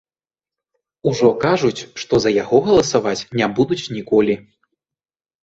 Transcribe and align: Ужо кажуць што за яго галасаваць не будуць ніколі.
Ужо 1.11 1.29
кажуць 1.43 1.87
што 2.05 2.15
за 2.25 2.31
яго 2.37 2.57
галасаваць 2.69 3.15
не 3.43 3.51
будуць 3.61 3.83
ніколі. 4.01 4.35